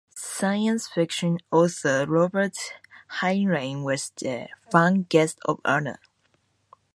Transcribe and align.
Science 0.15 0.87
Fiction 0.87 1.37
author 1.51 2.07
Robert 2.07 2.57
Heinlein 3.19 3.83
was 3.83 4.09
the 4.17 4.47
"fan 4.71 5.03
guest 5.03 5.37
of 5.45 5.61
honor". 5.63 5.99